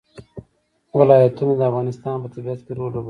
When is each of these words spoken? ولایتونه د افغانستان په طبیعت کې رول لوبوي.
ولایتونه 0.99 1.53
د 1.57 1.61
افغانستان 1.71 2.15
په 2.23 2.27
طبیعت 2.33 2.59
کې 2.65 2.71
رول 2.77 2.89
لوبوي. 2.93 2.99